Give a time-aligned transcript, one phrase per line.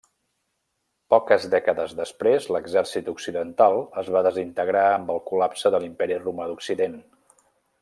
[1.13, 6.99] Poques dècades després l'exèrcit occidental es va desintegrar amb el col·lapse de l'Imperi romà d'occident.